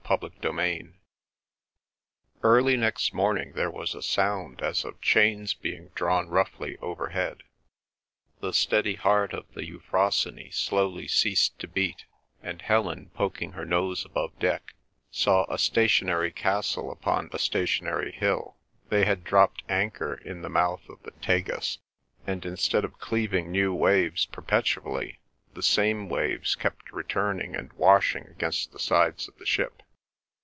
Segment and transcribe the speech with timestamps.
[0.03, 0.29] CHAPTER
[0.59, 0.89] III
[2.43, 7.43] Early next morning there was a sound as of chains being drawn roughly overhead;
[8.41, 12.03] the steady heart of the Euphrosyne slowly ceased to beat;
[12.43, 14.73] and Helen, poking her nose above deck,
[15.11, 18.57] saw a stationary castle upon a stationary hill.
[18.89, 21.77] They had dropped anchor in the mouth of the Tagus,
[22.27, 25.21] and instead of cleaving new waves perpetually,
[25.53, 29.81] the same waves kept returning and washing against the sides of the ship.